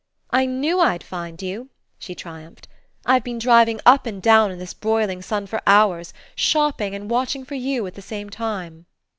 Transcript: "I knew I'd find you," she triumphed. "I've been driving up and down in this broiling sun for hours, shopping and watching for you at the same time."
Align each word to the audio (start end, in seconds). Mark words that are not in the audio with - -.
"I 0.31 0.47
knew 0.47 0.79
I'd 0.79 1.03
find 1.03 1.39
you," 1.39 1.69
she 1.99 2.15
triumphed. 2.15 2.67
"I've 3.05 3.23
been 3.23 3.37
driving 3.37 3.79
up 3.85 4.07
and 4.07 4.19
down 4.19 4.49
in 4.49 4.57
this 4.57 4.73
broiling 4.73 5.21
sun 5.21 5.45
for 5.45 5.61
hours, 5.67 6.11
shopping 6.33 6.95
and 6.95 7.07
watching 7.07 7.45
for 7.45 7.53
you 7.53 7.85
at 7.85 7.93
the 7.93 8.01
same 8.01 8.31
time." 8.31 8.87